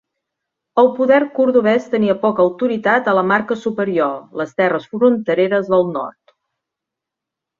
[0.83, 6.35] El poder cordovès tenia poca autoritat a la Marca Superior, les terres frontereres del nord.